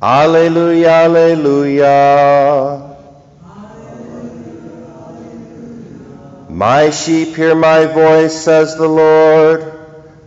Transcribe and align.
Alleluia, 0.00 1.06
alleluia. 1.06 2.94
My 6.48 6.90
sheep 6.90 7.34
hear 7.34 7.56
my 7.56 7.86
voice, 7.86 8.32
says 8.32 8.76
the 8.76 8.86
Lord. 8.86 9.72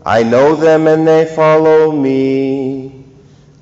I 0.05 0.23
know 0.23 0.55
them 0.55 0.87
and 0.87 1.07
they 1.07 1.25
follow 1.25 1.89
me. 1.89 3.05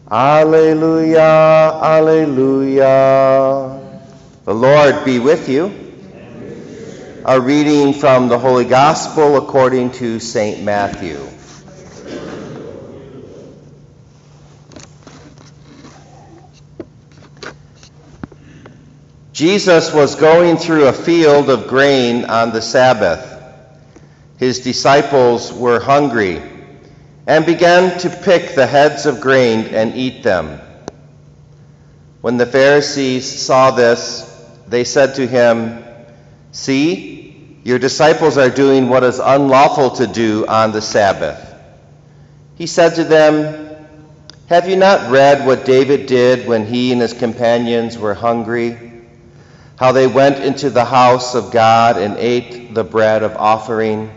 Alleluia, 0.09 1.77
alleluia. 1.79 2.87
The 4.45 4.53
Lord 4.55 5.05
be 5.05 5.19
with 5.19 5.47
you. 5.47 5.71
A 7.23 7.39
reading 7.39 7.93
from 7.93 8.29
the 8.29 8.39
Holy 8.39 8.65
Gospel 8.65 9.37
according 9.37 9.91
to 9.91 10.19
St. 10.19 10.63
Matthew. 10.63 11.19
Jesus 19.39 19.93
was 19.93 20.15
going 20.15 20.57
through 20.57 20.89
a 20.89 20.91
field 20.91 21.49
of 21.49 21.69
grain 21.69 22.25
on 22.25 22.51
the 22.51 22.61
Sabbath. 22.61 23.41
His 24.37 24.59
disciples 24.59 25.53
were 25.53 25.79
hungry 25.79 26.41
and 27.25 27.45
began 27.45 27.97
to 27.99 28.09
pick 28.09 28.53
the 28.53 28.67
heads 28.67 29.05
of 29.05 29.21
grain 29.21 29.67
and 29.67 29.95
eat 29.95 30.23
them. 30.23 30.59
When 32.19 32.35
the 32.35 32.45
Pharisees 32.45 33.31
saw 33.31 33.71
this, 33.71 34.25
they 34.67 34.83
said 34.83 35.15
to 35.15 35.25
him, 35.25 35.85
See, 36.51 37.61
your 37.63 37.79
disciples 37.79 38.37
are 38.37 38.49
doing 38.49 38.89
what 38.89 39.05
is 39.05 39.19
unlawful 39.19 39.91
to 39.91 40.07
do 40.07 40.47
on 40.47 40.73
the 40.73 40.81
Sabbath. 40.81 41.55
He 42.57 42.67
said 42.67 42.95
to 42.95 43.05
them, 43.05 43.87
Have 44.49 44.67
you 44.67 44.75
not 44.75 45.09
read 45.09 45.47
what 45.47 45.63
David 45.63 46.07
did 46.07 46.45
when 46.45 46.65
he 46.65 46.91
and 46.91 46.99
his 46.99 47.13
companions 47.13 47.97
were 47.97 48.13
hungry? 48.13 48.88
How 49.79 49.93
they 49.93 50.07
went 50.07 50.39
into 50.39 50.69
the 50.69 50.83
house 50.83 51.35
of 51.35 51.51
God 51.51 51.95
and 51.95 52.17
ate 52.17 52.73
the 52.73 52.83
bread 52.83 53.23
of 53.23 53.37
offering, 53.37 54.11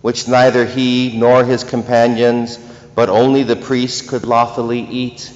which 0.00 0.26
neither 0.26 0.66
he 0.66 1.16
nor 1.16 1.44
his 1.44 1.62
companions, 1.62 2.58
but 2.96 3.08
only 3.08 3.44
the 3.44 3.54
priests 3.54 4.02
could 4.10 4.24
lawfully 4.24 4.80
eat? 4.80 5.32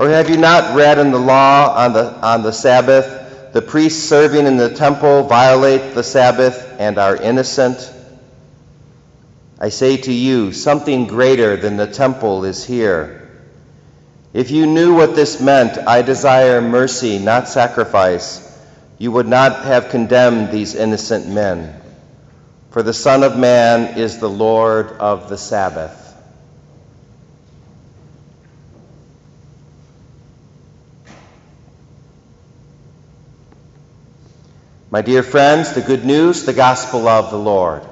Or 0.00 0.08
have 0.08 0.30
you 0.30 0.38
not 0.38 0.74
read 0.74 0.98
in 0.98 1.10
the 1.10 1.18
law 1.18 1.74
on 1.76 1.92
the, 1.92 2.26
on 2.26 2.42
the 2.42 2.52
Sabbath, 2.52 3.52
the 3.52 3.60
priests 3.60 4.08
serving 4.08 4.46
in 4.46 4.56
the 4.56 4.74
temple 4.74 5.24
violate 5.24 5.94
the 5.94 6.02
Sabbath 6.02 6.76
and 6.78 6.96
are 6.96 7.14
innocent? 7.14 7.92
I 9.60 9.68
say 9.68 9.98
to 9.98 10.12
you, 10.12 10.52
something 10.52 11.06
greater 11.06 11.58
than 11.58 11.76
the 11.76 11.86
temple 11.86 12.46
is 12.46 12.64
here. 12.64 13.23
If 14.34 14.50
you 14.50 14.66
knew 14.66 14.96
what 14.96 15.14
this 15.14 15.40
meant, 15.40 15.78
I 15.78 16.02
desire 16.02 16.60
mercy, 16.60 17.20
not 17.20 17.46
sacrifice, 17.48 18.40
you 18.98 19.12
would 19.12 19.28
not 19.28 19.64
have 19.64 19.90
condemned 19.90 20.50
these 20.50 20.74
innocent 20.74 21.28
men. 21.28 21.80
For 22.70 22.82
the 22.82 22.92
Son 22.92 23.22
of 23.22 23.38
Man 23.38 23.96
is 23.96 24.18
the 24.18 24.28
Lord 24.28 24.88
of 24.88 25.28
the 25.28 25.38
Sabbath. 25.38 26.00
My 34.90 35.02
dear 35.02 35.22
friends, 35.22 35.74
the 35.74 35.80
good 35.80 36.04
news, 36.04 36.44
the 36.44 36.52
gospel 36.52 37.06
of 37.06 37.30
the 37.30 37.38
Lord. 37.38 37.84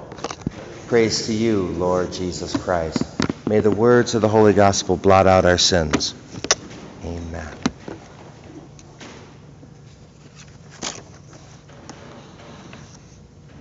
Praise 0.88 1.26
to 1.26 1.32
you, 1.32 1.66
Lord 1.66 2.12
Jesus 2.12 2.56
Christ. 2.56 3.00
May 3.48 3.60
the 3.60 3.70
words 3.70 4.16
of 4.16 4.22
the 4.22 4.28
Holy 4.28 4.52
Gospel 4.52 4.96
blot 4.96 5.28
out 5.28 5.44
our 5.44 5.58
sins. 5.58 6.14
Amen. 7.04 7.48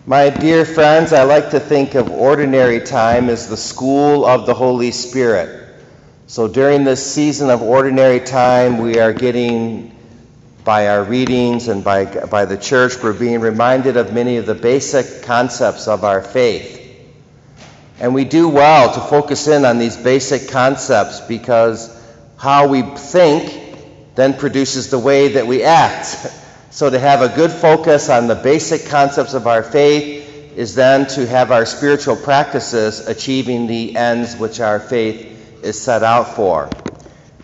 My 0.06 0.30
dear 0.30 0.66
friends, 0.66 1.14
I 1.14 1.24
like 1.24 1.52
to 1.52 1.60
think 1.60 1.96
of 1.96 2.10
ordinary 2.10 2.82
time 2.82 3.30
as 3.30 3.48
the 3.48 3.58
school 3.58 4.26
of 4.26 4.46
the 4.46 4.54
Holy 4.54 4.92
Spirit. 4.92 5.76
So 6.28 6.48
during 6.48 6.84
this 6.84 7.14
season 7.14 7.50
of 7.50 7.62
ordinary 7.62 8.20
time, 8.20 8.80
we 8.80 9.00
are 9.00 9.14
getting, 9.14 9.96
by 10.64 10.88
our 10.90 11.04
readings 11.04 11.68
and 11.68 11.84
by, 11.84 12.06
by 12.06 12.46
the 12.46 12.58
church, 12.58 13.02
we're 13.02 13.14
being 13.14 13.40
reminded 13.42 13.98
of 13.98 14.14
many 14.14 14.38
of 14.38 14.46
the 14.46 14.56
basic 14.56 15.24
concepts 15.24 15.88
of 15.88 16.04
our 16.04 16.22
faith. 16.22 16.80
And 18.00 18.14
we 18.14 18.26
do 18.26 18.50
well 18.50 18.94
to 18.94 19.00
focus 19.00 19.48
in 19.48 19.66
on 19.66 19.78
these 19.78 19.98
basic 19.98 20.50
concepts 20.50 21.22
because 21.22 22.01
how 22.42 22.68
we 22.68 22.82
think 22.82 24.16
then 24.16 24.34
produces 24.34 24.90
the 24.90 24.98
way 24.98 25.28
that 25.34 25.46
we 25.48 25.64
act. 25.64 26.18
So 26.74 26.90
to 26.90 26.98
have 26.98 27.22
a 27.22 27.28
good 27.28 27.52
focus 27.52 28.10
on 28.10 28.28
the 28.28 28.36
basic 28.36 28.86
concepts 28.86 29.34
of 29.34 29.46
our 29.46 29.62
faith 29.62 30.56
is 30.56 30.74
then 30.74 31.06
to 31.08 31.28
have 31.28 31.52
our 31.52 31.66
spiritual 31.66 32.16
practices 32.16 33.10
achieving 33.10 33.68
the 33.68 33.98
ends 33.98 34.38
which 34.38 34.62
our 34.62 34.80
faith 34.80 35.66
is 35.66 35.80
set 35.80 36.02
out 36.02 36.34
for. 36.34 36.70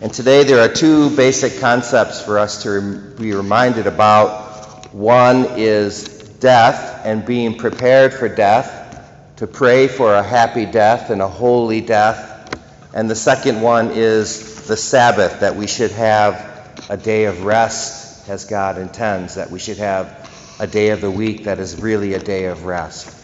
And 0.00 0.10
today 0.10 0.44
there 0.44 0.60
are 0.60 0.72
two 0.72 1.14
basic 1.14 1.60
concepts 1.60 2.22
for 2.22 2.38
us 2.38 2.62
to 2.62 2.80
be 3.18 3.34
reminded 3.34 3.86
about. 3.86 4.94
One 4.94 5.44
is 5.58 6.08
death 6.40 7.02
and 7.04 7.22
being 7.26 7.58
prepared 7.58 8.14
for 8.14 8.30
death, 8.30 8.98
to 9.36 9.46
pray 9.46 9.88
for 9.88 10.14
a 10.14 10.22
happy 10.22 10.64
death 10.64 11.10
and 11.10 11.20
a 11.20 11.28
holy 11.28 11.82
death. 11.82 12.58
And 12.94 13.10
the 13.10 13.14
second 13.14 13.60
one 13.60 13.90
is 13.90 14.57
the 14.68 14.76
Sabbath, 14.76 15.40
that 15.40 15.56
we 15.56 15.66
should 15.66 15.90
have 15.92 16.86
a 16.90 16.96
day 16.96 17.24
of 17.24 17.44
rest 17.44 18.28
as 18.28 18.44
God 18.44 18.78
intends, 18.78 19.34
that 19.36 19.50
we 19.50 19.58
should 19.58 19.78
have 19.78 20.30
a 20.60 20.66
day 20.66 20.90
of 20.90 21.00
the 21.00 21.10
week 21.10 21.44
that 21.44 21.58
is 21.58 21.80
really 21.80 22.12
a 22.12 22.18
day 22.18 22.44
of 22.44 22.66
rest. 22.66 23.14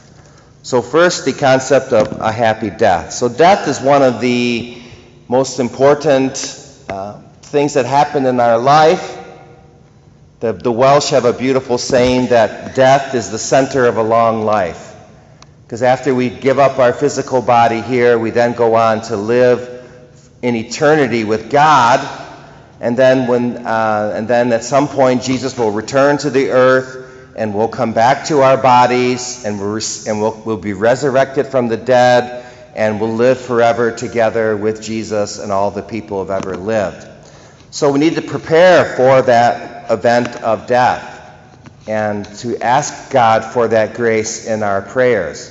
So, 0.63 0.81
first, 0.81 1.27
the 1.27 1.35
concept 1.35 1.93
of 1.93 2.21
a 2.21 2.33
happy 2.33 2.71
death. 2.71 3.13
So, 3.13 3.29
death 3.29 3.69
is 3.69 3.81
one 3.81 4.03
of 4.03 4.23
the 4.23 4.83
most 5.29 5.61
important 5.61 6.59
uh, 6.89 7.21
things 7.43 7.75
that 7.75 7.85
happen 7.85 8.25
in 8.25 8.41
our 8.41 8.57
life. 8.57 9.19
The, 10.41 10.53
the 10.53 10.73
Welsh 10.73 11.11
have 11.11 11.27
a 11.27 11.35
beautiful 11.35 11.77
saying 11.77 12.29
that 12.29 12.75
death 12.75 13.15
is 13.15 13.31
the 13.31 13.39
center 13.39 13.85
of 13.85 13.99
a 13.99 14.03
long 14.03 14.47
life. 14.47 14.95
Because 15.67 15.83
after 15.83 16.15
we 16.15 16.31
give 16.31 16.59
up 16.59 16.79
our 16.79 16.95
physical 16.95 17.43
body 17.43 17.83
here, 17.83 18.19
we 18.19 18.31
then 18.31 18.55
go 18.55 18.75
on 18.75 19.03
to 19.03 19.17
live 19.17 19.74
in 20.45 20.55
eternity 20.57 21.25
with 21.25 21.51
God 21.51 22.07
and 22.79 22.99
then 22.99 23.27
when 23.27 23.67
uh, 23.67 24.13
and 24.15 24.29
then 24.29 24.53
at 24.53 24.63
some 24.63 24.89
point 24.89 25.23
Jesus 25.23 25.57
will 25.57 25.71
return 25.71 26.19
to 26.19 26.29
the 26.29 26.51
earth 26.51 27.33
and 27.35 27.55
we'll 27.55 27.69
come 27.69 27.95
back 27.95 28.27
to 28.27 28.43
our 28.43 28.59
bodies 28.59 29.47
and 29.47 29.59
we'll, 29.59 29.81
and 30.07 30.21
we'll, 30.21 30.43
we'll 30.45 30.59
be 30.59 30.75
resurrected 30.75 31.47
from 31.47 31.69
the 31.69 31.79
dead 31.79 32.45
and 32.77 33.01
we'll 33.01 33.15
live 33.15 33.41
forever 33.41 33.91
together 33.91 34.55
with 34.55 34.83
Jesus 34.83 35.39
and 35.39 35.51
all 35.51 35.71
the 35.71 35.81
people 35.81 36.23
who 36.23 36.31
have 36.31 36.45
ever 36.45 36.59
lived. 36.59 37.09
So 37.71 37.91
we 37.91 37.99
need 37.99 38.17
to 38.17 38.23
prepare 38.23 38.85
for 38.97 39.23
that 39.23 39.91
event 39.91 40.43
of 40.43 40.67
death 40.67 41.11
and 41.89 42.27
to 42.41 42.63
ask 42.63 43.11
God 43.11 43.47
for 43.47 43.69
that 43.69 43.95
grace 43.95 44.47
in 44.47 44.63
our 44.63 44.83
prayers. 44.83 45.51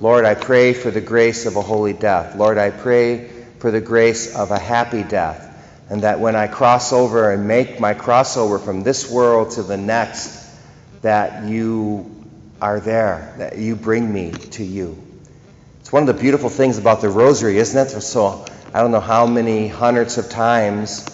Lord, 0.00 0.26
I 0.26 0.34
pray 0.34 0.74
for 0.74 0.90
the 0.90 1.00
grace 1.00 1.46
of 1.46 1.56
a 1.56 1.62
holy 1.62 1.94
death. 1.94 2.36
Lord, 2.36 2.58
I 2.58 2.68
pray 2.68 3.30
for 3.64 3.70
the 3.70 3.80
grace 3.80 4.36
of 4.36 4.50
a 4.50 4.58
happy 4.58 5.02
death 5.02 5.40
and 5.88 6.02
that 6.02 6.20
when 6.20 6.36
I 6.36 6.48
cross 6.48 6.92
over 6.92 7.32
and 7.32 7.48
make 7.48 7.80
my 7.80 7.94
crossover 7.94 8.62
from 8.62 8.82
this 8.82 9.10
world 9.10 9.52
to 9.52 9.62
the 9.62 9.78
next, 9.78 10.46
that 11.00 11.48
you 11.48 12.26
are 12.60 12.78
there, 12.78 13.34
that 13.38 13.56
you 13.56 13.74
bring 13.74 14.12
me 14.12 14.32
to 14.32 14.62
you. 14.62 15.02
It's 15.80 15.90
one 15.90 16.06
of 16.06 16.14
the 16.14 16.20
beautiful 16.20 16.50
things 16.50 16.76
about 16.76 17.00
the 17.00 17.08
rosary, 17.08 17.56
isn't 17.56 17.86
it? 17.86 18.02
So 18.02 18.44
I 18.74 18.82
don't 18.82 18.90
know 18.90 19.00
how 19.00 19.26
many 19.26 19.66
hundreds 19.68 20.18
of 20.18 20.28
times 20.28 21.06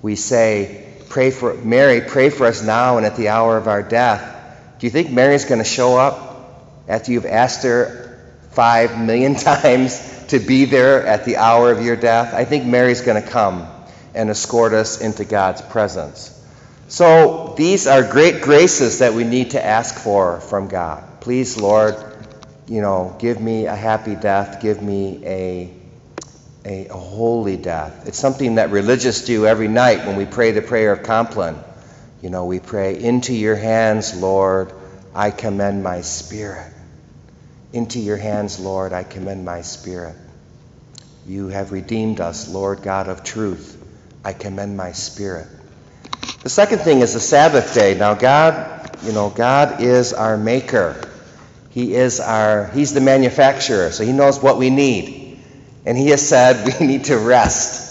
we 0.00 0.16
say, 0.16 0.90
pray 1.10 1.30
for 1.30 1.52
Mary, 1.52 2.00
pray 2.00 2.30
for 2.30 2.46
us 2.46 2.62
now 2.62 2.96
and 2.96 3.04
at 3.04 3.16
the 3.16 3.28
hour 3.28 3.58
of 3.58 3.68
our 3.68 3.82
death. 3.82 4.78
Do 4.78 4.86
you 4.86 4.90
think 4.90 5.10
Mary's 5.10 5.44
going 5.44 5.58
to 5.58 5.68
show 5.68 5.98
up 5.98 6.64
after 6.88 7.12
you've 7.12 7.26
asked 7.26 7.64
her 7.64 8.18
five 8.52 8.98
million 8.98 9.34
times 9.50 10.19
to 10.30 10.38
be 10.38 10.64
there 10.64 11.06
at 11.06 11.24
the 11.24 11.36
hour 11.36 11.70
of 11.70 11.84
your 11.84 11.96
death? 11.96 12.34
I 12.34 12.44
think 12.44 12.64
Mary's 12.64 13.00
going 13.00 13.22
to 13.22 13.28
come 13.28 13.66
and 14.14 14.30
escort 14.30 14.72
us 14.72 15.00
into 15.00 15.24
God's 15.24 15.62
presence. 15.62 16.36
So 16.88 17.54
these 17.56 17.86
are 17.86 18.02
great 18.02 18.42
graces 18.42 18.98
that 18.98 19.14
we 19.14 19.24
need 19.24 19.52
to 19.52 19.64
ask 19.64 19.94
for 19.94 20.40
from 20.40 20.68
God. 20.68 21.20
Please, 21.20 21.56
Lord, 21.56 21.94
you 22.66 22.80
know, 22.80 23.16
give 23.18 23.40
me 23.40 23.66
a 23.66 23.74
happy 23.74 24.16
death, 24.16 24.60
give 24.60 24.82
me 24.82 25.20
a, 25.24 25.74
a, 26.64 26.86
a 26.88 26.96
holy 26.96 27.56
death. 27.56 28.08
It's 28.08 28.18
something 28.18 28.56
that 28.56 28.70
religious 28.70 29.24
do 29.24 29.46
every 29.46 29.68
night 29.68 30.06
when 30.06 30.16
we 30.16 30.26
pray 30.26 30.50
the 30.50 30.62
prayer 30.62 30.92
of 30.92 31.04
Compline. 31.04 31.58
You 32.22 32.30
know, 32.30 32.46
we 32.46 32.58
pray, 32.58 33.00
Into 33.00 33.34
your 33.34 33.56
hands, 33.56 34.20
Lord, 34.20 34.72
I 35.14 35.30
commend 35.30 35.82
my 35.82 36.00
spirit. 36.02 36.72
Into 37.72 37.98
your 37.98 38.16
hands, 38.16 38.58
Lord, 38.58 38.92
I 38.92 39.04
commend 39.04 39.44
my 39.44 39.62
spirit. 39.62 40.16
You 41.26 41.48
have 41.48 41.72
redeemed 41.72 42.20
us, 42.20 42.48
Lord 42.48 42.82
God 42.82 43.08
of 43.08 43.22
truth 43.22 43.80
I 44.24 44.32
commend 44.32 44.76
my 44.76 44.92
spirit. 44.92 45.46
The 46.42 46.50
second 46.50 46.78
thing 46.78 47.00
is 47.00 47.14
the 47.14 47.20
Sabbath 47.20 47.74
day. 47.74 47.96
Now, 47.96 48.14
God, 48.14 48.98
you 49.02 49.12
know, 49.12 49.30
God 49.30 49.80
is 49.80 50.12
our 50.12 50.36
maker. 50.36 51.00
He 51.70 51.94
is 51.94 52.20
our, 52.20 52.66
He's 52.66 52.92
the 52.92 53.00
manufacturer, 53.00 53.90
so 53.92 54.04
He 54.04 54.12
knows 54.12 54.42
what 54.42 54.58
we 54.58 54.68
need. 54.70 55.40
And 55.86 55.96
He 55.96 56.08
has 56.08 56.26
said 56.26 56.66
we 56.80 56.86
need 56.86 57.04
to 57.04 57.16
rest. 57.16 57.88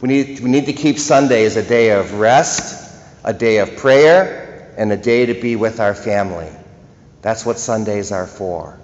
We 0.00 0.08
need, 0.08 0.40
we 0.40 0.50
need 0.50 0.66
to 0.66 0.72
keep 0.72 0.98
Sunday 0.98 1.44
as 1.44 1.56
a 1.56 1.66
day 1.66 1.90
of 1.90 2.14
rest, 2.14 2.90
a 3.22 3.34
day 3.34 3.58
of 3.58 3.76
prayer, 3.76 4.72
and 4.78 4.90
a 4.92 4.96
day 4.96 5.26
to 5.26 5.34
be 5.34 5.56
with 5.56 5.78
our 5.78 5.94
family. 5.94 6.50
That's 7.20 7.44
what 7.44 7.58
Sundays 7.58 8.12
are 8.12 8.26
for. 8.26 8.78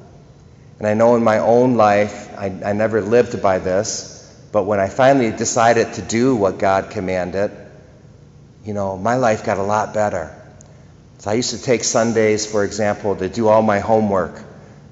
And 0.78 0.86
I 0.86 0.94
know 0.94 1.16
in 1.16 1.24
my 1.24 1.38
own 1.38 1.76
life, 1.76 2.28
I, 2.36 2.46
I 2.64 2.72
never 2.72 3.00
lived 3.00 3.40
by 3.42 3.58
this, 3.58 4.12
but 4.52 4.64
when 4.64 4.78
I 4.78 4.88
finally 4.88 5.30
decided 5.30 5.94
to 5.94 6.02
do 6.02 6.36
what 6.36 6.58
God 6.58 6.90
commanded, 6.90 7.50
you 8.64 8.74
know, 8.74 8.96
my 8.96 9.16
life 9.16 9.44
got 9.44 9.58
a 9.58 9.62
lot 9.62 9.94
better. 9.94 10.34
So 11.18 11.30
I 11.30 11.34
used 11.34 11.50
to 11.50 11.62
take 11.62 11.82
Sundays, 11.82 12.50
for 12.50 12.64
example, 12.64 13.16
to 13.16 13.28
do 13.28 13.48
all 13.48 13.62
my 13.62 13.78
homework. 13.78 14.42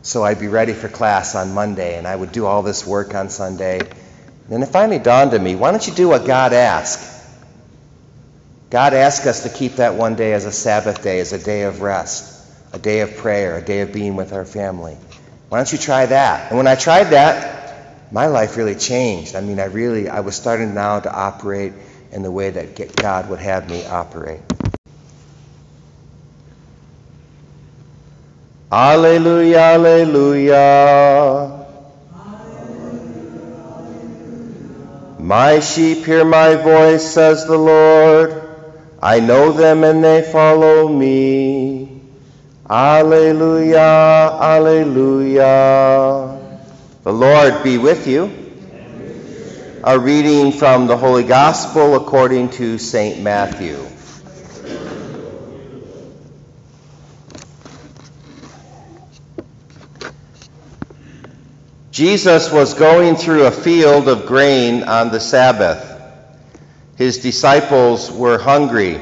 So 0.02 0.24
I'd 0.24 0.40
be 0.40 0.48
ready 0.48 0.72
for 0.72 0.88
class 0.88 1.34
on 1.34 1.54
Monday, 1.54 1.98
and 1.98 2.06
I 2.06 2.16
would 2.16 2.32
do 2.32 2.46
all 2.46 2.62
this 2.62 2.86
work 2.86 3.14
on 3.14 3.28
Sunday. 3.28 3.80
And 4.50 4.62
it 4.62 4.66
finally 4.66 4.98
dawned 4.98 5.34
on 5.34 5.42
me 5.42 5.56
why 5.56 5.70
don't 5.70 5.86
you 5.86 5.94
do 5.94 6.08
what 6.08 6.26
God 6.26 6.52
asked? 6.52 7.12
God 8.70 8.94
asked 8.94 9.26
us 9.26 9.44
to 9.44 9.50
keep 9.50 9.76
that 9.76 9.94
one 9.94 10.14
day 10.14 10.32
as 10.32 10.46
a 10.46 10.52
Sabbath 10.52 11.02
day, 11.02 11.20
as 11.20 11.32
a 11.32 11.42
day 11.42 11.62
of 11.62 11.80
rest, 11.80 12.44
a 12.72 12.78
day 12.78 13.00
of 13.00 13.16
prayer, 13.16 13.56
a 13.58 13.62
day 13.62 13.82
of 13.82 13.92
being 13.92 14.16
with 14.16 14.32
our 14.32 14.44
family. 14.44 14.96
Why 15.48 15.58
don't 15.58 15.72
you 15.72 15.78
try 15.78 16.06
that? 16.06 16.50
And 16.50 16.56
when 16.56 16.66
I 16.66 16.74
tried 16.74 17.10
that, 17.10 18.12
my 18.12 18.26
life 18.26 18.56
really 18.56 18.74
changed. 18.74 19.34
I 19.34 19.40
mean, 19.40 19.60
I 19.60 19.64
really, 19.66 20.08
I 20.08 20.20
was 20.20 20.36
starting 20.36 20.74
now 20.74 21.00
to 21.00 21.12
operate 21.12 21.72
in 22.12 22.22
the 22.22 22.30
way 22.30 22.50
that 22.50 22.96
God 22.96 23.28
would 23.28 23.40
have 23.40 23.68
me 23.68 23.84
operate. 23.86 24.40
Alleluia, 28.70 29.74
alleluia. 29.74 31.64
My 35.18 35.60
sheep 35.60 36.04
hear 36.04 36.24
my 36.24 36.54
voice, 36.56 37.02
says 37.02 37.46
the 37.46 37.56
Lord. 37.56 38.42
I 39.00 39.20
know 39.20 39.52
them 39.52 39.84
and 39.84 40.04
they 40.04 40.22
follow 40.22 40.88
me. 40.88 41.83
Alleluia, 42.68 44.38
alleluia. 44.40 45.42
The 47.02 47.12
Lord 47.12 47.62
be 47.62 47.76
with 47.76 48.06
you. 48.06 48.32
A 49.84 49.98
reading 49.98 50.50
from 50.50 50.86
the 50.86 50.96
Holy 50.96 51.24
Gospel 51.24 51.94
according 51.94 52.48
to 52.52 52.78
St. 52.78 53.20
Matthew. 53.20 53.76
Jesus 61.90 62.50
was 62.50 62.72
going 62.72 63.16
through 63.16 63.44
a 63.44 63.50
field 63.50 64.08
of 64.08 64.24
grain 64.24 64.84
on 64.84 65.10
the 65.10 65.20
Sabbath. 65.20 65.90
His 66.96 67.18
disciples 67.18 68.10
were 68.10 68.38
hungry 68.38 68.98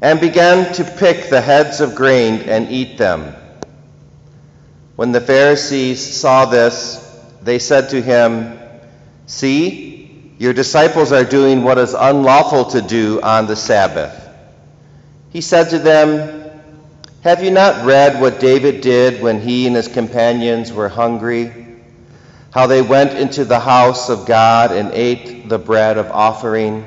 and 0.00 0.20
began 0.20 0.72
to 0.74 0.84
pick 0.84 1.28
the 1.28 1.40
heads 1.40 1.80
of 1.80 1.94
grain 1.94 2.42
and 2.42 2.70
eat 2.70 2.98
them. 2.98 3.34
When 4.96 5.12
the 5.12 5.20
Pharisees 5.20 6.00
saw 6.00 6.46
this, 6.46 6.98
they 7.42 7.58
said 7.58 7.90
to 7.90 8.02
him, 8.02 8.58
See, 9.26 10.34
your 10.38 10.52
disciples 10.52 11.12
are 11.12 11.24
doing 11.24 11.62
what 11.62 11.78
is 11.78 11.94
unlawful 11.94 12.66
to 12.66 12.82
do 12.82 13.20
on 13.22 13.46
the 13.46 13.56
Sabbath. 13.56 14.28
He 15.30 15.40
said 15.40 15.70
to 15.70 15.78
them, 15.78 16.50
Have 17.22 17.42
you 17.42 17.50
not 17.50 17.84
read 17.84 18.20
what 18.20 18.40
David 18.40 18.80
did 18.80 19.22
when 19.22 19.40
he 19.40 19.66
and 19.66 19.76
his 19.76 19.88
companions 19.88 20.72
were 20.72 20.88
hungry? 20.88 21.60
how 22.50 22.66
they 22.66 22.82
went 22.82 23.12
into 23.12 23.44
the 23.44 23.60
house 23.60 24.08
of 24.08 24.26
God 24.26 24.72
and 24.72 24.92
ate 24.92 25.48
the 25.48 25.58
bread 25.58 25.98
of 25.98 26.10
offering, 26.10 26.84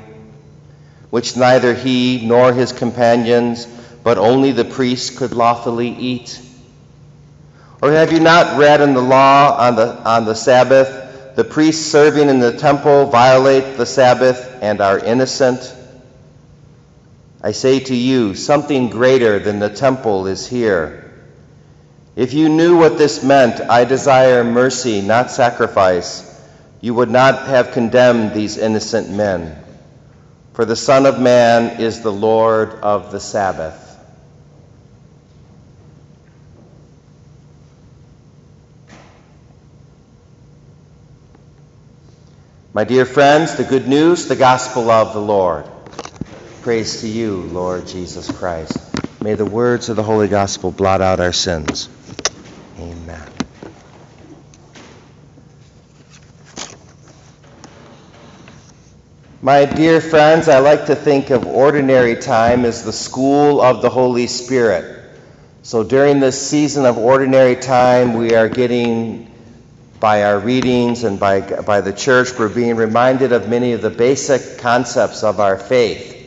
which 1.13 1.37
neither 1.37 1.75
he 1.75 2.25
nor 2.25 2.51
his 2.51 2.71
companions, 2.71 3.67
but 4.03 4.17
only 4.17 4.51
the 4.51 4.65
priests 4.65 5.15
could 5.15 5.31
lawfully 5.31 5.89
eat? 5.89 6.41
Or 7.83 7.91
have 7.91 8.11
you 8.11 8.19
not 8.19 8.57
read 8.57 8.81
in 8.81 8.95
the 8.95 9.01
law 9.03 9.55
on 9.55 9.75
the, 9.75 9.95
on 10.09 10.25
the 10.25 10.33
Sabbath, 10.33 11.35
the 11.35 11.43
priests 11.43 11.85
serving 11.85 12.29
in 12.29 12.39
the 12.39 12.57
temple 12.57 13.11
violate 13.11 13.77
the 13.77 13.85
Sabbath 13.85 14.57
and 14.59 14.81
are 14.81 14.97
innocent? 14.97 15.75
I 17.43 17.51
say 17.51 17.79
to 17.81 17.95
you, 17.95 18.33
something 18.33 18.89
greater 18.89 19.37
than 19.37 19.59
the 19.59 19.69
temple 19.69 20.25
is 20.25 20.47
here. 20.47 21.11
If 22.15 22.33
you 22.33 22.49
knew 22.49 22.75
what 22.75 22.97
this 22.97 23.23
meant, 23.23 23.61
I 23.61 23.85
desire 23.85 24.43
mercy, 24.43 25.01
not 25.01 25.29
sacrifice, 25.29 26.27
you 26.81 26.95
would 26.95 27.11
not 27.11 27.45
have 27.45 27.71
condemned 27.71 28.33
these 28.33 28.57
innocent 28.57 29.11
men. 29.11 29.62
For 30.53 30.65
the 30.65 30.75
Son 30.75 31.07
of 31.07 31.19
Man 31.19 31.81
is 31.81 32.01
the 32.01 32.11
Lord 32.11 32.73
of 32.73 33.11
the 33.11 33.19
Sabbath. 33.19 33.79
My 42.71 42.83
dear 42.83 43.05
friends, 43.05 43.55
the 43.55 43.63
good 43.63 43.87
news, 43.87 44.27
the 44.27 44.35
gospel 44.35 44.91
of 44.91 45.13
the 45.13 45.21
Lord. 45.21 45.65
Praise 46.61 47.01
to 47.01 47.07
you, 47.07 47.41
Lord 47.41 47.87
Jesus 47.87 48.31
Christ. 48.31 48.79
May 49.23 49.33
the 49.33 49.45
words 49.45 49.89
of 49.89 49.95
the 49.95 50.03
Holy 50.03 50.27
Gospel 50.27 50.71
blot 50.71 51.01
out 51.01 51.19
our 51.19 51.33
sins. 51.33 51.89
Amen. 52.77 53.27
My 59.43 59.65
dear 59.65 59.99
friends, 59.99 60.47
I 60.47 60.59
like 60.59 60.85
to 60.85 60.95
think 60.95 61.29
of 61.29 61.45
ordinary 61.45 62.15
time 62.15 62.63
as 62.63 62.85
the 62.85 62.93
school 62.93 63.59
of 63.59 63.81
the 63.81 63.89
Holy 63.89 64.27
Spirit. 64.27 65.03
So 65.63 65.83
during 65.83 66.21
this 66.21 66.49
season 66.49 66.85
of 66.85 66.97
ordinary 66.97 67.57
time, 67.57 68.13
we 68.13 68.35
are 68.35 68.47
getting, 68.47 69.29
by 69.99 70.23
our 70.23 70.39
readings 70.39 71.03
and 71.03 71.19
by, 71.19 71.41
by 71.41 71.81
the 71.81 71.91
church, 71.91 72.29
we're 72.39 72.47
being 72.47 72.77
reminded 72.77 73.33
of 73.33 73.49
many 73.49 73.73
of 73.73 73.81
the 73.81 73.89
basic 73.89 74.59
concepts 74.59 75.23
of 75.23 75.41
our 75.41 75.57
faith. 75.57 76.25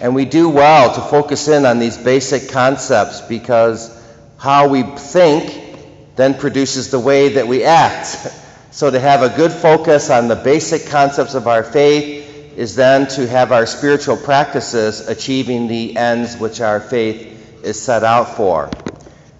And 0.00 0.14
we 0.14 0.24
do 0.24 0.48
well 0.48 0.94
to 0.94 1.02
focus 1.02 1.46
in 1.46 1.66
on 1.66 1.78
these 1.78 1.98
basic 1.98 2.48
concepts 2.48 3.20
because 3.20 3.94
how 4.38 4.68
we 4.68 4.82
think 4.82 5.76
then 6.16 6.32
produces 6.32 6.90
the 6.90 7.00
way 7.00 7.34
that 7.34 7.46
we 7.46 7.64
act. 7.64 8.16
So 8.78 8.92
to 8.92 9.00
have 9.00 9.22
a 9.22 9.36
good 9.36 9.50
focus 9.50 10.08
on 10.08 10.28
the 10.28 10.36
basic 10.36 10.86
concepts 10.86 11.34
of 11.34 11.48
our 11.48 11.64
faith 11.64 12.54
is 12.56 12.76
then 12.76 13.08
to 13.08 13.26
have 13.26 13.50
our 13.50 13.66
spiritual 13.66 14.16
practices 14.16 15.08
achieving 15.08 15.66
the 15.66 15.96
ends 15.96 16.36
which 16.36 16.60
our 16.60 16.78
faith 16.78 17.64
is 17.64 17.82
set 17.82 18.04
out 18.04 18.36
for. 18.36 18.70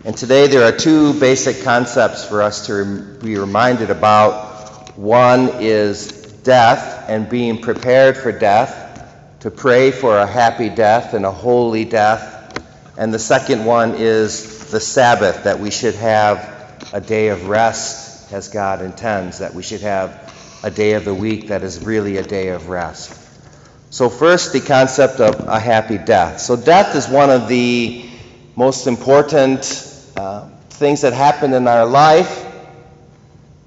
And 0.04 0.16
today 0.16 0.48
there 0.48 0.64
are 0.64 0.76
two 0.76 1.12
basic 1.20 1.62
concepts 1.62 2.24
for 2.24 2.42
us 2.42 2.66
to 2.66 3.16
be 3.22 3.36
reminded 3.36 3.90
about. 3.90 4.98
One 4.98 5.50
is 5.60 6.10
death 6.42 7.08
and 7.08 7.28
being 7.28 7.60
prepared 7.60 8.16
for 8.16 8.32
death 8.32 9.14
to 9.38 9.52
pray 9.52 9.92
for 9.92 10.18
a 10.18 10.26
happy 10.26 10.68
death 10.68 11.14
and 11.14 11.24
a 11.24 11.30
holy 11.30 11.84
death. 11.84 12.58
And 12.98 13.14
the 13.14 13.20
second 13.20 13.64
one 13.64 13.94
is 13.94 14.68
the 14.72 14.80
Sabbath, 14.80 15.44
that 15.44 15.60
we 15.60 15.70
should 15.70 15.94
have 15.94 16.90
a 16.92 17.00
day 17.00 17.28
of 17.28 17.46
rest 17.46 18.07
as 18.30 18.48
God 18.48 18.82
intends, 18.82 19.38
that 19.38 19.54
we 19.54 19.62
should 19.62 19.80
have 19.80 20.60
a 20.62 20.70
day 20.70 20.92
of 20.92 21.04
the 21.04 21.14
week 21.14 21.48
that 21.48 21.62
is 21.62 21.84
really 21.84 22.16
a 22.16 22.22
day 22.22 22.48
of 22.48 22.68
rest. 22.68 23.26
So, 23.90 24.10
first, 24.10 24.52
the 24.52 24.60
concept 24.60 25.20
of 25.20 25.48
a 25.48 25.58
happy 25.58 25.96
death. 25.96 26.40
So, 26.40 26.56
death 26.56 26.94
is 26.94 27.08
one 27.08 27.30
of 27.30 27.48
the 27.48 28.04
most 28.54 28.86
important 28.86 29.60
uh, 30.16 30.48
things 30.70 31.02
that 31.02 31.12
happen 31.14 31.54
in 31.54 31.66
our 31.66 31.86
life. 31.86 32.44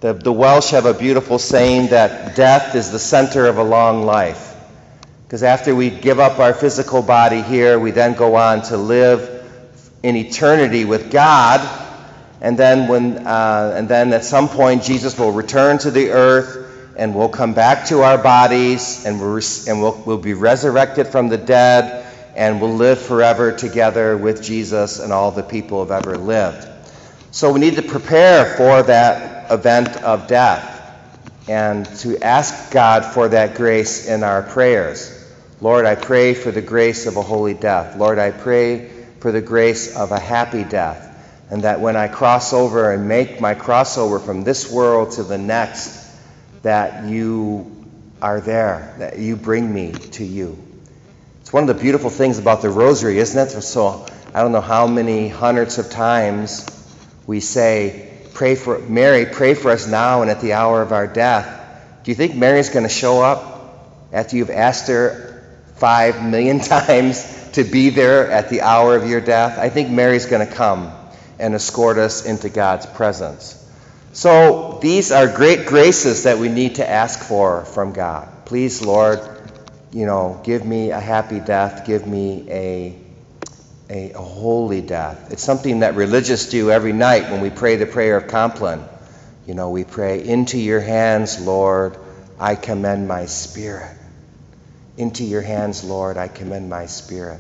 The, 0.01 0.13
the 0.13 0.34
Welsh 0.34 0.72
have 0.72 0.86
a 0.86 0.94
beautiful 0.94 1.39
saying 1.39 1.88
that 1.89 2.36
death 2.36 2.75
is 2.75 2.91
the 2.91 3.00
center 3.00 3.48
of 3.48 3.58
a 3.58 3.63
long 3.63 4.03
life. 4.03 4.56
Because 5.24 5.44
after 5.44 5.74
we 5.74 5.89
give 5.89 6.20
up 6.20 6.39
our 6.39 6.53
physical 6.53 7.01
body 7.01 7.41
here, 7.41 7.80
we 7.80 7.91
then 7.91 8.15
go 8.15 8.36
on 8.36 8.63
to 8.63 8.77
live 8.77 9.38
in 10.03 10.15
eternity 10.15 10.86
with 10.86 11.12
God. 11.12 11.62
And 12.41 12.57
then, 12.57 12.88
when, 12.88 13.27
uh, 13.27 13.74
and 13.77 13.88
then 13.88 14.13
at 14.13 14.25
some 14.25 14.50
point, 14.50 14.83
Jesus 14.83 15.17
will 15.17 15.31
return 15.31 15.77
to 15.79 15.91
the 15.91 16.10
earth 16.12 16.93
and 16.98 17.15
we'll 17.15 17.29
come 17.29 17.53
back 17.53 17.88
to 17.88 18.01
our 18.01 18.17
bodies 18.17 19.05
and, 19.05 19.19
we'll, 19.21 19.41
and 19.67 19.81
we'll, 19.81 20.03
we'll 20.05 20.17
be 20.17 20.33
resurrected 20.33 21.07
from 21.07 21.29
the 21.29 21.38
dead 21.38 22.05
and 22.36 22.62
we'll 22.62 22.75
live 22.75 23.00
forever 23.01 23.51
together 23.51 24.17
with 24.17 24.41
Jesus 24.43 25.00
and 25.00 25.13
all 25.13 25.31
the 25.31 25.43
people 25.43 25.83
who 25.83 25.91
have 25.91 26.05
ever 26.05 26.17
lived. 26.17 26.67
So 27.31 27.53
we 27.53 27.60
need 27.60 27.75
to 27.75 27.83
prepare 27.83 28.45
for 28.57 28.83
that 28.83 29.51
event 29.51 30.03
of 30.03 30.27
death. 30.27 30.67
and 31.48 31.86
to 31.98 32.17
ask 32.24 32.71
God 32.71 33.05
for 33.05 33.29
that 33.29 33.55
grace 33.55 34.07
in 34.07 34.24
our 34.24 34.41
prayers. 34.43 35.17
Lord, 35.60 35.86
I 35.86 35.95
pray 35.95 36.33
for 36.33 36.51
the 36.51 36.62
grace 36.62 37.05
of 37.07 37.17
a 37.17 37.21
holy 37.21 37.53
death. 37.53 37.98
Lord, 37.98 38.19
I 38.19 38.31
pray 38.31 38.89
for 39.19 39.31
the 39.31 39.41
grace 39.41 39.95
of 39.95 40.12
a 40.12 40.19
happy 40.19 40.63
death. 40.63 41.11
And 41.51 41.63
that 41.63 41.81
when 41.81 41.98
I 41.98 42.08
cross 42.08 42.53
over 42.53 42.91
and 42.91 43.10
make 43.10 43.41
my 43.41 43.55
crossover 43.55 44.25
from 44.25 44.43
this 44.43 44.72
world 44.72 45.12
to 45.12 45.24
the 45.24 45.38
next, 45.38 46.10
that 46.63 47.05
you 47.10 47.70
are 48.22 48.39
there, 48.39 48.96
that 49.00 49.20
you 49.20 49.36
bring 49.36 49.72
me 49.72 49.91
to 49.91 50.24
you. 50.24 50.58
It's 51.41 51.51
one 51.51 51.67
of 51.70 51.75
the 51.75 51.81
beautiful 51.81 52.10
things 52.10 52.39
about 52.39 52.62
the 52.62 52.70
rosary, 52.70 53.17
isn't 53.17 53.48
it? 53.48 53.62
So 53.62 54.05
I 54.34 54.41
don't 54.41 54.53
know 54.53 54.62
how 54.62 54.88
many 54.88 55.27
hundreds 55.27 55.77
of 55.77 55.89
times 55.89 56.65
we 57.27 57.41
say, 57.41 58.10
pray 58.34 58.55
for 58.55 58.79
Mary, 58.79 59.25
pray 59.25 59.53
for 59.53 59.72
us 59.72 59.88
now 59.88 60.22
and 60.22 60.31
at 60.31 60.39
the 60.39 60.53
hour 60.53 60.81
of 60.81 60.93
our 60.93 61.08
death. 61.08 62.01
Do 62.03 62.12
you 62.12 62.15
think 62.15 62.34
Mary's 62.34 62.70
going 62.70 62.84
to 62.84 62.89
show 62.89 63.22
up 63.22 64.08
after 64.13 64.38
you've 64.38 64.50
asked 64.50 64.88
her 64.88 65.43
five 65.75 66.24
million 66.24 66.60
times 66.62 67.51
to 67.51 67.65
be 67.65 67.89
there 67.89 68.31
at 68.31 68.50
the 68.50 68.62
hour 68.62 68.96
of 68.96 69.10
your 69.10 69.20
death? 69.20 69.60
I 69.60 69.67
think 69.67 69.89
Mary's 69.89 70.27
going 70.27 70.48
to 70.48 70.53
come 70.53 70.93
and 71.41 71.55
escort 71.55 71.98
us 71.98 72.24
into 72.24 72.50
God's 72.50 72.86
presence. 72.86 73.57
So 74.13 74.79
these 74.81 75.12
are 75.12 75.27
great 75.27 75.65
graces 75.65 76.24
that 76.24 76.38
we 76.38 76.50
need 76.50 76.75
to 76.75 76.88
ask 76.88 77.19
for 77.19 77.65
from 77.65 77.93
God. 77.93 78.29
Please, 78.45 78.81
Lord, 78.81 79.19
you 79.91 80.05
know, 80.05 80.39
give 80.43 80.65
me 80.65 80.91
a 80.91 81.00
happy 81.00 81.39
death, 81.39 81.86
give 81.86 82.05
me 82.05 82.45
a, 82.50 82.95
a, 83.89 84.12
a 84.12 84.21
holy 84.21 84.81
death. 84.81 85.31
It's 85.31 85.43
something 85.43 85.79
that 85.79 85.95
religious 85.95 86.50
do 86.50 86.71
every 86.71 86.93
night 86.93 87.31
when 87.31 87.41
we 87.41 87.50
pray 87.50 87.77
the 87.77 87.86
prayer 87.86 88.17
of 88.17 88.27
Compline. 88.27 88.83
You 89.48 89.55
know, 89.55 89.71
we 89.71 89.83
pray, 89.83 90.24
Into 90.24 90.60
your 90.60 90.81
hands, 90.81 91.41
Lord, 91.41 91.98
I 92.39 92.55
commend 92.55 93.07
my 93.07 93.25
spirit. 93.25 93.98
Into 94.98 95.24
your 95.24 95.41
hands, 95.41 95.83
Lord, 95.83 96.17
I 96.17 96.27
commend 96.27 96.69
my 96.69 96.86
spirit. 96.86 97.39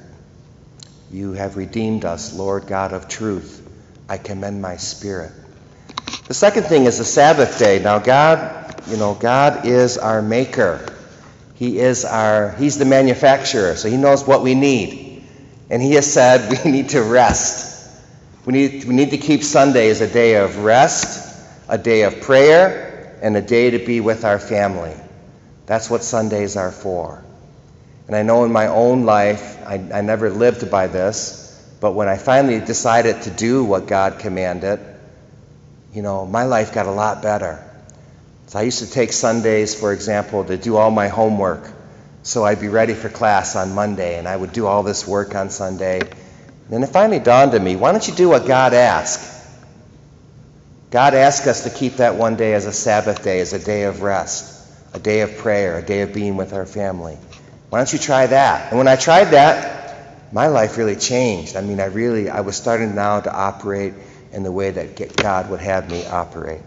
You 1.11 1.33
have 1.33 1.57
redeemed 1.57 2.05
us, 2.05 2.33
Lord 2.33 2.67
God 2.67 2.93
of 2.93 3.07
truth. 3.07 3.67
I 4.11 4.17
commend 4.17 4.61
my 4.61 4.75
spirit. 4.75 5.31
The 6.27 6.33
second 6.33 6.63
thing 6.63 6.83
is 6.83 6.97
the 6.97 7.05
Sabbath 7.05 7.57
day. 7.57 7.79
Now, 7.79 7.99
God, 7.99 8.75
you 8.89 8.97
know, 8.97 9.13
God 9.13 9.65
is 9.65 9.97
our 9.97 10.21
maker. 10.21 10.85
He 11.55 11.79
is 11.79 12.03
our, 12.03 12.51
He's 12.51 12.77
the 12.77 12.83
manufacturer, 12.83 13.77
so 13.77 13.89
He 13.89 13.95
knows 13.95 14.27
what 14.27 14.43
we 14.43 14.53
need. 14.53 15.23
And 15.69 15.81
He 15.81 15.93
has 15.93 16.11
said 16.11 16.51
we 16.65 16.69
need 16.69 16.89
to 16.89 17.01
rest. 17.01 17.89
We 18.45 18.51
need, 18.51 18.83
we 18.83 18.93
need 18.93 19.11
to 19.11 19.17
keep 19.17 19.43
Sunday 19.43 19.89
as 19.89 20.01
a 20.01 20.11
day 20.11 20.35
of 20.35 20.57
rest, 20.57 21.41
a 21.69 21.77
day 21.77 22.01
of 22.01 22.19
prayer, 22.19 23.17
and 23.21 23.37
a 23.37 23.41
day 23.41 23.69
to 23.69 23.79
be 23.79 24.01
with 24.01 24.25
our 24.25 24.39
family. 24.39 24.93
That's 25.67 25.89
what 25.89 26.03
Sundays 26.03 26.57
are 26.57 26.73
for. 26.73 27.23
And 28.07 28.15
I 28.17 28.23
know 28.23 28.43
in 28.43 28.51
my 28.51 28.67
own 28.67 29.05
life, 29.05 29.57
I, 29.65 29.75
I 29.75 30.01
never 30.01 30.29
lived 30.29 30.69
by 30.69 30.87
this, 30.87 31.50
but 31.81 31.93
when 31.93 32.07
I 32.07 32.15
finally 32.15 32.59
decided 32.59 33.23
to 33.23 33.31
do 33.31 33.63
what 33.65 33.87
God 33.87 34.19
commanded, 34.19 34.79
you 35.93 36.03
know, 36.03 36.27
my 36.27 36.43
life 36.43 36.73
got 36.73 36.85
a 36.85 36.91
lot 36.91 37.23
better. 37.23 37.67
So 38.47 38.59
I 38.59 38.61
used 38.61 38.79
to 38.79 38.89
take 38.89 39.11
Sundays, 39.11 39.73
for 39.73 39.91
example, 39.91 40.45
to 40.45 40.57
do 40.57 40.77
all 40.77 40.91
my 40.91 41.07
homework. 41.07 41.67
So 42.21 42.45
I'd 42.45 42.61
be 42.61 42.67
ready 42.67 42.93
for 42.93 43.09
class 43.09 43.55
on 43.55 43.73
Monday, 43.73 44.19
and 44.19 44.27
I 44.27 44.37
would 44.37 44.53
do 44.53 44.67
all 44.67 44.83
this 44.83 45.07
work 45.07 45.33
on 45.33 45.49
Sunday. 45.49 46.01
And 46.01 46.69
then 46.69 46.83
it 46.83 46.89
finally 46.89 47.19
dawned 47.19 47.55
on 47.55 47.63
me 47.63 47.75
why 47.75 47.91
don't 47.91 48.07
you 48.07 48.13
do 48.13 48.29
what 48.29 48.45
God 48.45 48.75
asked? 48.75 49.29
God 50.91 51.15
asked 51.15 51.47
us 51.47 51.63
to 51.63 51.71
keep 51.71 51.93
that 51.93 52.13
one 52.13 52.35
day 52.35 52.53
as 52.53 52.67
a 52.67 52.73
Sabbath 52.73 53.23
day, 53.23 53.39
as 53.39 53.53
a 53.53 53.59
day 53.59 53.83
of 53.83 54.03
rest, 54.03 54.69
a 54.93 54.99
day 54.99 55.21
of 55.21 55.37
prayer, 55.37 55.79
a 55.79 55.81
day 55.81 56.01
of 56.01 56.13
being 56.13 56.37
with 56.37 56.53
our 56.53 56.67
family. 56.67 57.17
Why 57.69 57.79
don't 57.79 57.91
you 57.91 57.97
try 57.97 58.27
that? 58.27 58.69
And 58.69 58.77
when 58.77 58.87
I 58.87 58.97
tried 58.97 59.31
that, 59.31 59.80
my 60.31 60.47
life 60.47 60.77
really 60.77 60.95
changed. 60.95 61.55
I 61.55 61.61
mean, 61.61 61.79
I 61.79 61.85
really, 61.85 62.29
I 62.29 62.41
was 62.41 62.55
starting 62.55 62.95
now 62.95 63.19
to 63.19 63.33
operate 63.33 63.93
in 64.31 64.43
the 64.43 64.51
way 64.51 64.71
that 64.71 65.15
God 65.17 65.49
would 65.49 65.59
have 65.59 65.89
me 65.91 66.05
operate. 66.05 66.61